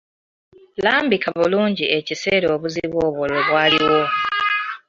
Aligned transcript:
Lambika 0.83 1.27
bulungi 1.37 1.85
ekiseera 1.97 2.47
obuzibu 2.55 2.97
obwo 3.07 3.23
lwe 3.29 3.41
bwaliwo. 3.47 3.99